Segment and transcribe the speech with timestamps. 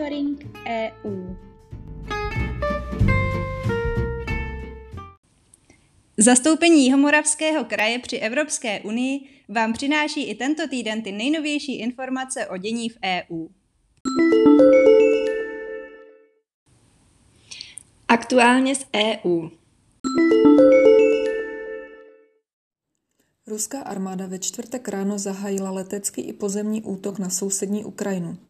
[0.00, 1.36] Monitoring EU.
[6.18, 12.56] Zastoupení Jihomoravského kraje při Evropské unii vám přináší i tento týden ty nejnovější informace o
[12.56, 13.48] dění v EU.
[18.08, 19.48] Aktuálně z EU.
[23.46, 28.49] Ruská armáda ve čtvrtek ráno zahájila letecký i pozemní útok na sousední Ukrajinu.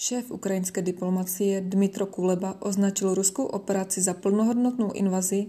[0.00, 5.46] Šéf ukrajinské diplomacie Dmitro Kuleba označil ruskou operaci za plnohodnotnou invazi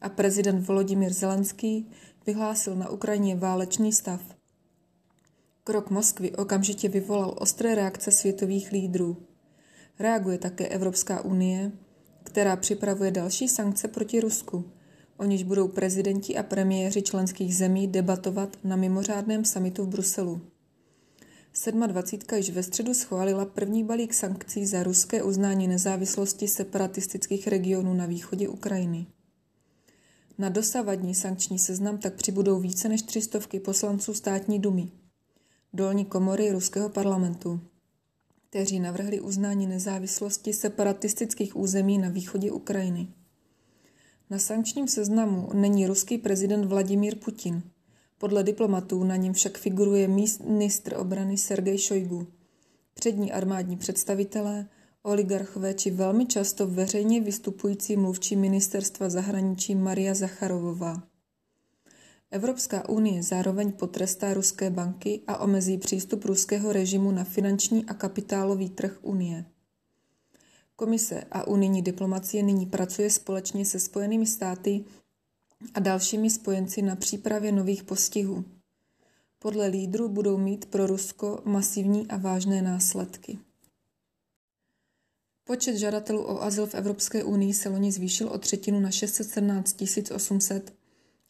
[0.00, 1.90] a prezident Volodymyr Zelenský
[2.26, 4.20] vyhlásil na Ukrajině válečný stav.
[5.64, 9.16] Krok Moskvy okamžitě vyvolal ostré reakce světových lídrů.
[9.98, 11.72] Reaguje také Evropská unie,
[12.22, 14.64] která připravuje další sankce proti Rusku,
[15.16, 20.53] o níž budou prezidenti a premiéři členských zemí debatovat na mimořádném samitu v Bruselu.
[21.62, 22.36] 27.
[22.36, 28.48] již ve středu schválila první balík sankcí za ruské uznání nezávislosti separatistických regionů na východě
[28.48, 29.06] Ukrajiny.
[30.38, 34.88] Na dosavadní sankční seznam tak přibudou více než tři stovky poslanců státní dumy,
[35.72, 37.60] dolní komory ruského parlamentu,
[38.50, 43.08] kteří navrhli uznání nezávislosti separatistických území na východě Ukrajiny.
[44.30, 47.62] Na sankčním seznamu není ruský prezident Vladimír Putin.
[48.18, 50.08] Podle diplomatů na něm však figuruje
[50.44, 52.26] ministr obrany Sergej Šojgu,
[52.94, 54.68] přední armádní představitelé,
[55.02, 61.02] oligarchové či velmi často veřejně vystupující mluvčí ministerstva zahraničí Maria Zacharovová.
[62.30, 68.68] Evropská unie zároveň potrestá ruské banky a omezí přístup ruského režimu na finanční a kapitálový
[68.68, 69.44] trh Unie.
[70.76, 74.84] Komise a unijní diplomacie nyní pracuje společně se Spojenými státy
[75.74, 78.44] a dalšími spojenci na přípravě nových postihů.
[79.38, 83.38] Podle lídrů budou mít pro Rusko masivní a vážné následky.
[85.44, 89.82] Počet žadatelů o azyl v Evropské unii se loni zvýšil o třetinu na 617
[90.14, 90.74] 800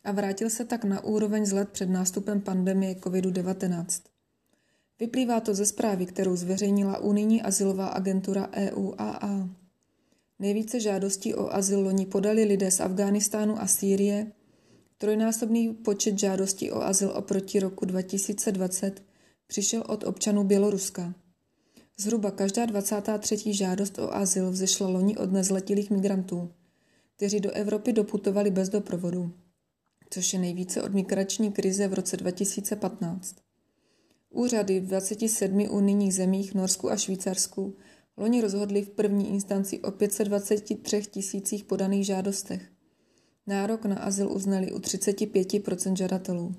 [0.05, 4.01] a vrátil se tak na úroveň z let před nástupem pandemie COVID-19.
[5.01, 9.49] Vyplývá to ze zprávy, kterou zveřejnila unijní azylová agentura EUAA.
[10.45, 14.33] Nejvíce žádostí o azyl loni podali lidé z Afghánistánu a Sýrie,
[14.99, 19.03] trojnásobný počet žádostí o azyl oproti roku 2020
[19.47, 21.15] přišel od občanů Běloruska.
[21.99, 23.53] Zhruba každá 23.
[23.53, 26.53] žádost o azyl vzešla loni od nezletilých migrantů,
[27.17, 29.33] kteří do Evropy doputovali bez doprovodu,
[30.11, 33.37] což je nejvíce od migrační krize v roce 2015.
[34.31, 37.77] Úřady v 27 unijních zemích Norsku a Švýcarsku
[38.17, 42.71] loni rozhodli v první instanci o 523 tisících podaných žádostech.
[43.47, 45.49] Nárok na azyl uznali u 35
[45.95, 46.55] žadatelů.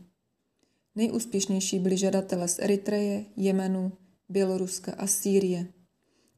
[0.96, 3.92] Nejúspěšnější byli žadatelé z Eritreje, Jemenu,
[4.30, 5.68] Běloruska a Sýrie.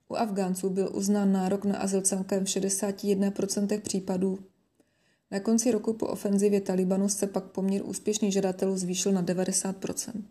[0.10, 4.40] U Afgánců byl uznán nárok na azyl celkem v 61% případů.
[5.32, 10.24] Na konci roku po ofenzivě Talibanu se pak poměr úspěšných žadatelů zvýšil na 90%.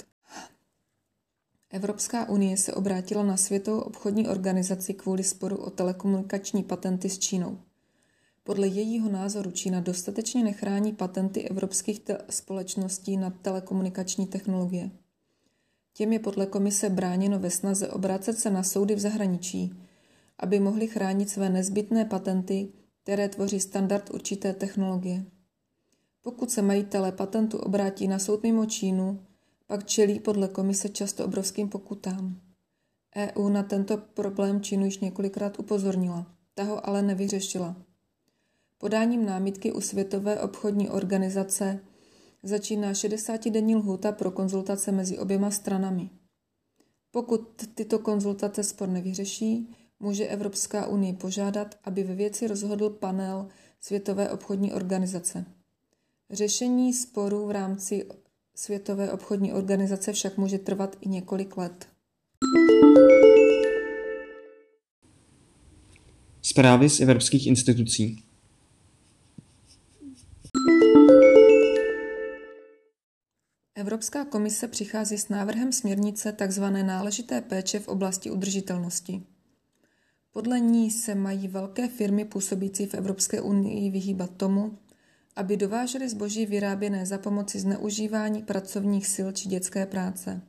[1.70, 7.58] Evropská unie se obrátila na Světovou obchodní organizaci kvůli sporu o telekomunikační patenty s Čínou.
[8.44, 12.00] Podle jejího názoru Čína dostatečně nechrání patenty evropských
[12.30, 14.90] společností na telekomunikační technologie.
[15.92, 19.74] Těm je podle komise bráněno ve snaze obrácet se na soudy v zahraničí,
[20.38, 22.68] aby mohli chránit své nezbytné patenty,
[23.02, 25.24] které tvoří standard určité technologie.
[26.22, 29.26] Pokud se majitelé patentu obrátí na soud mimo Čínu,
[29.66, 32.40] pak čelí podle komise často obrovským pokutám.
[33.16, 37.76] EU na tento problém Čínu již několikrát upozornila, ta ho ale nevyřešila.
[38.78, 41.80] Podáním námitky u Světové obchodní organizace
[42.42, 46.10] začíná 60-denní lhůta pro konzultace mezi oběma stranami.
[47.10, 53.48] Pokud tyto konzultace spor nevyřeší, může Evropská unie požádat, aby ve věci rozhodl panel
[53.80, 55.44] Světové obchodní organizace.
[56.30, 58.08] Řešení sporů v rámci
[58.58, 61.88] Světové obchodní organizace však může trvat i několik let.
[66.42, 68.22] Zprávy z evropských institucí.
[73.74, 76.62] Evropská komise přichází s návrhem směrnice tzv.
[76.62, 79.22] náležité péče v oblasti udržitelnosti.
[80.32, 84.78] Podle ní se mají velké firmy působící v Evropské unii vyhýbat tomu,
[85.36, 90.42] aby dovážely zboží vyráběné za pomoci zneužívání pracovních sil či dětské práce.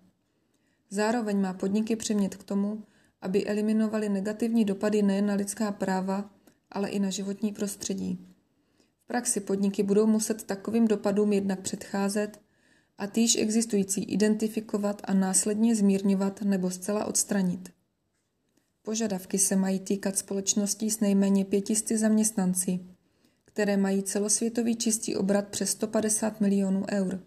[0.89, 2.83] Zároveň má podniky přimět k tomu,
[3.21, 6.29] aby eliminovali negativní dopady nejen na lidská práva,
[6.71, 8.27] ale i na životní prostředí.
[9.03, 12.41] V praxi podniky budou muset takovým dopadům jednak předcházet
[12.97, 17.69] a týž existující identifikovat a následně zmírňovat nebo zcela odstranit.
[18.81, 22.79] Požadavky se mají týkat společností s nejméně 500 zaměstnanci,
[23.57, 27.19] které mají celosvětový čistý obrat přes 150 milionů eur.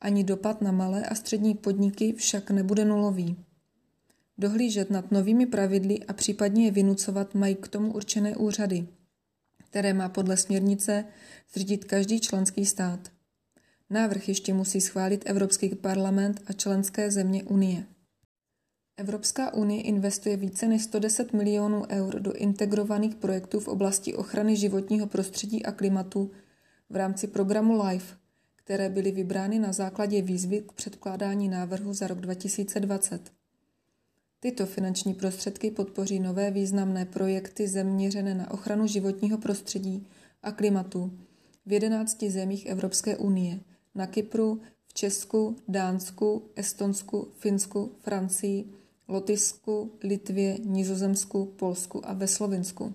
[0.00, 3.36] Ani dopad na malé a střední podniky však nebude nulový.
[4.38, 8.86] Dohlížet nad novými pravidly a případně je vynucovat mají k tomu určené úřady,
[9.70, 11.04] které má podle směrnice
[11.52, 13.08] zřídit každý členský stát.
[13.90, 17.86] Návrh ještě musí schválit Evropský parlament a členské země Unie.
[19.00, 25.06] Evropská unie investuje více než 110 milionů eur do integrovaných projektů v oblasti ochrany životního
[25.06, 26.30] prostředí a klimatu
[26.90, 28.16] v rámci programu LIFE,
[28.56, 33.32] které byly vybrány na základě výzvy k předkládání návrhu za rok 2020.
[34.40, 40.06] Tyto finanční prostředky podpoří nové významné projekty zaměřené na ochranu životního prostředí
[40.42, 41.12] a klimatu
[41.66, 43.60] v 11 zemích Evropské unie,
[43.94, 48.79] na Kypru, v Česku, Dánsku, Estonsku, Finsku, Francii,
[49.10, 52.94] Lotyšsku, Litvě, Nizozemsku, Polsku a ve Slovinsku.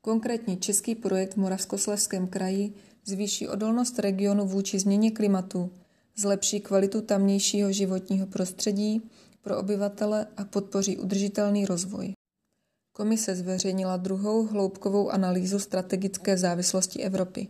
[0.00, 2.72] Konkrétně český projekt v Moravskoslezském kraji
[3.04, 5.70] zvýší odolnost regionu vůči změně klimatu,
[6.16, 9.02] zlepší kvalitu tamnějšího životního prostředí
[9.42, 12.12] pro obyvatele a podpoří udržitelný rozvoj.
[12.92, 17.48] Komise zveřejnila druhou hloubkovou analýzu strategické závislosti Evropy.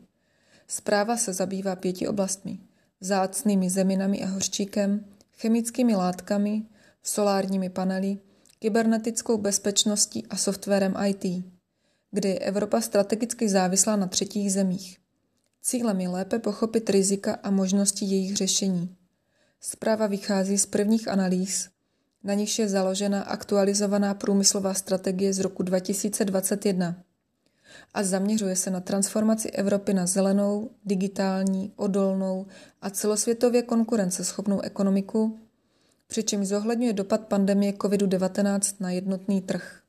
[0.68, 2.58] Zpráva se zabývá pěti oblastmi.
[3.00, 5.04] Zácnými zeminami a hořčíkem,
[5.36, 6.62] chemickými látkami,
[7.04, 8.18] solárními panely,
[8.58, 11.44] kybernetickou bezpečností a softwarem IT,
[12.10, 14.98] kde je Evropa strategicky závislá na třetích zemích.
[15.62, 18.96] Cílem je lépe pochopit rizika a možnosti jejich řešení.
[19.60, 21.68] Zpráva vychází z prvních analýz,
[22.24, 26.96] na nichž je založena aktualizovaná průmyslová strategie z roku 2021
[27.94, 32.46] a zaměřuje se na transformaci Evropy na zelenou, digitální, odolnou
[32.82, 35.38] a celosvětově konkurenceschopnou ekonomiku,
[36.14, 39.80] přičemž zohledňuje dopad pandemie COVID-19 na jednotný trh.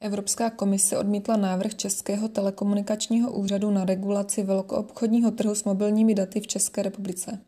[0.00, 6.46] Evropská komise odmítla návrh Českého telekomunikačního úřadu na regulaci velkoobchodního trhu s mobilními daty v
[6.46, 7.38] České republice.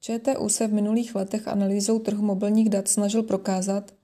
[0.00, 3.94] ČTU se v minulých letech analýzou trhu mobilních dat snažil prokázat,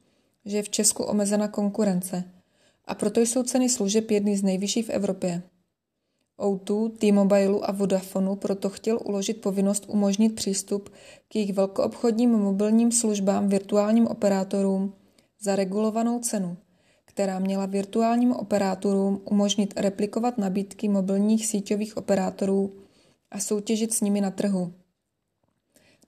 [0.45, 2.25] že je v Česku omezena konkurence
[2.85, 5.43] a proto jsou ceny služeb jedny z nejvyšších v Evropě.
[6.39, 10.89] O2, T-Mobile a Vodafonu proto chtěl uložit povinnost umožnit přístup
[11.29, 14.95] k jejich velkoobchodním mobilním službám virtuálním operátorům
[15.41, 16.57] za regulovanou cenu,
[17.05, 22.73] která měla virtuálním operátorům umožnit replikovat nabídky mobilních síťových operátorů
[23.31, 24.73] a soutěžit s nimi na trhu.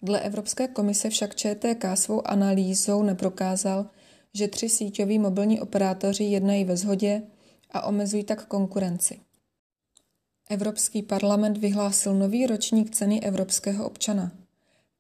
[0.03, 3.87] Dle Evropské komise však ČTK svou analýzou neprokázal,
[4.35, 7.23] že tři síťoví mobilní operátoři jednají ve shodě
[7.71, 9.21] a omezují tak konkurenci.
[10.51, 14.33] Evropský parlament vyhlásil nový ročník ceny evropského občana.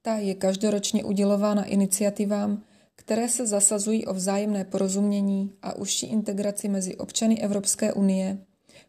[0.02, 2.62] Ta je každoročně udělována iniciativám,
[2.96, 8.38] které se zasazují o vzájemné porozumění a užší integraci mezi občany Evropské unie,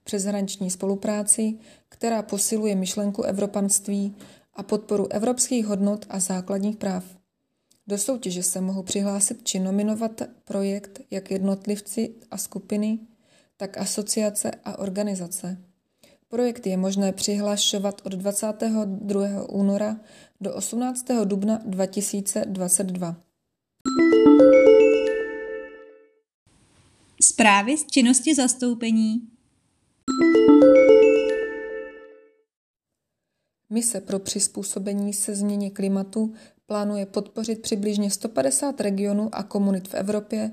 [0.03, 1.53] přeshraniční spolupráci,
[1.89, 4.15] která posiluje myšlenku evropanství
[4.53, 7.03] a podporu evropských hodnot a základních práv.
[7.87, 12.99] Do soutěže se mohou přihlásit či nominovat projekt jak jednotlivci a skupiny,
[13.57, 15.70] tak asociace a organizace.
[16.31, 19.49] Projekt je možné přihlašovat od 22.
[19.49, 19.97] února
[20.41, 21.05] do 18.
[21.25, 23.15] dubna 2022.
[27.21, 29.21] Zprávy z činnosti zastoupení.
[33.69, 36.33] Mise pro přizpůsobení se změně klimatu
[36.65, 40.51] plánuje podpořit přibližně 150 regionů a komunit v Evropě,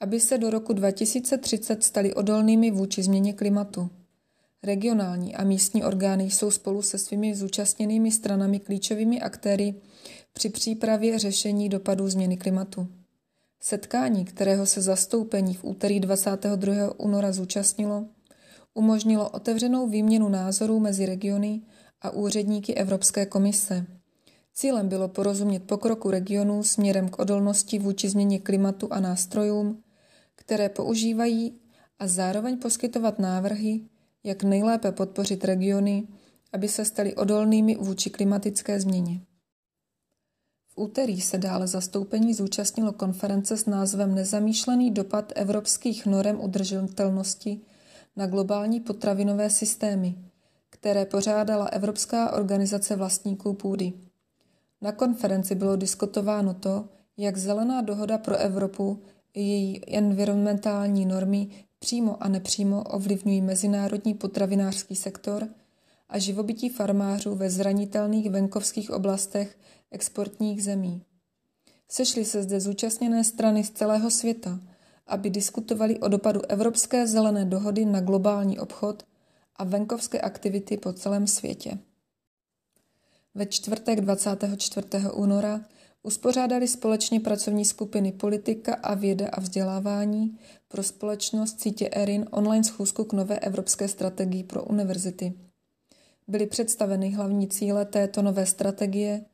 [0.00, 3.90] aby se do roku 2030 stali odolnými vůči změně klimatu.
[4.62, 9.74] Regionální a místní orgány jsou spolu se svými zúčastněnými stranami klíčovými aktéry
[10.32, 12.88] při přípravě řešení dopadů změny klimatu.
[13.60, 17.00] Setkání, kterého se zastoupení v úterý 22.
[17.00, 18.06] února zúčastnilo,
[18.74, 21.60] umožnilo otevřenou výměnu názorů mezi regiony
[22.02, 23.86] a úředníky Evropské komise.
[24.54, 29.82] Cílem bylo porozumět pokroku regionů směrem k odolnosti vůči změně klimatu a nástrojům,
[30.34, 31.60] které používají
[31.98, 33.80] a zároveň poskytovat návrhy,
[34.24, 36.08] jak nejlépe podpořit regiony,
[36.52, 39.20] aby se staly odolnými vůči klimatické změně.
[40.68, 47.60] V úterý se dále zastoupení zúčastnilo konference s názvem Nezamýšlený dopad evropských norem udržitelnosti
[48.16, 50.14] na globální potravinové systémy,
[50.70, 53.92] které pořádala Evropská organizace vlastníků půdy.
[54.80, 59.02] Na konferenci bylo diskutováno to, jak zelená dohoda pro Evropu
[59.34, 65.48] její environmentální normy přímo a nepřímo ovlivňují mezinárodní potravinářský sektor
[66.08, 69.58] a živobytí farmářů ve zranitelných venkovských oblastech
[69.90, 71.02] exportních zemí.
[71.88, 74.60] Sešly se zde zúčastněné strany z celého světa,
[75.06, 79.02] aby diskutovali o dopadu Evropské zelené dohody na globální obchod
[79.56, 81.78] a venkovské aktivity po celém světě.
[83.34, 84.86] Ve čtvrtek 24.
[85.12, 85.60] února
[86.02, 90.38] uspořádali společně pracovní skupiny Politika a věda a vzdělávání
[90.68, 95.32] pro společnost sítě ERIN online schůzku k nové evropské strategii pro univerzity.
[96.28, 99.24] Byly představeny hlavní cíle této nové strategie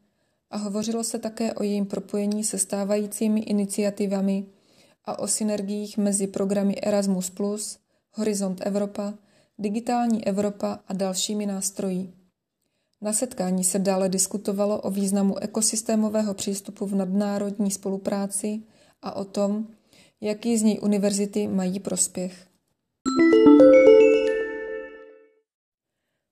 [0.50, 4.46] a hovořilo se také o jejím propojení se stávajícími iniciativami
[5.04, 7.32] a o synergiích mezi programy Erasmus+,
[8.12, 9.14] Horizont Evropa,
[9.58, 12.12] Digitální Evropa a dalšími nástroji.
[13.00, 18.62] Na setkání se dále diskutovalo o významu ekosystémového přístupu v nadnárodní spolupráci
[19.02, 19.68] a o tom,
[20.20, 22.46] jaký z něj univerzity mají prospěch.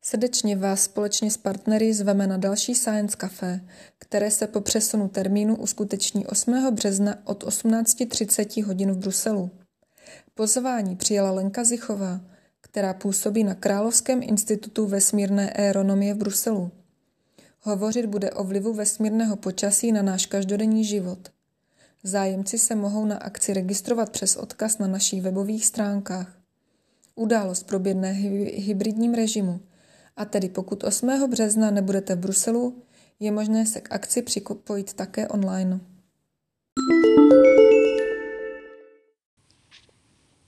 [0.05, 3.61] Srdečně vás společně s partnery zveme na další Science Café,
[3.99, 6.75] které se po přesunu termínu uskuteční 8.
[6.75, 9.51] března od 18.30 hodin v Bruselu.
[10.35, 12.21] Pozvání přijala Lenka Zichová,
[12.75, 16.71] která působí na Královském institutu vesmírné aeronomie v Bruselu.
[17.61, 21.19] Hovořit bude o vlivu vesmírného počasí na náš každodenní život.
[22.03, 26.39] Zájemci se mohou na akci registrovat přes odkaz na našich webových stránkách.
[27.15, 28.11] Událost proběhne
[28.57, 29.61] hybridním režimu,
[30.17, 31.31] a tedy pokud 8.
[31.31, 32.83] března nebudete v Bruselu,
[33.21, 35.81] je možné se k akci připojit také online.